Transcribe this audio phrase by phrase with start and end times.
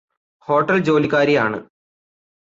[0.47, 1.59] hotel ജോലിക്കാരിയാണ്